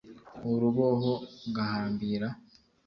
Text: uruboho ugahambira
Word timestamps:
uruboho 0.51 1.13
ugahambira 1.47 2.27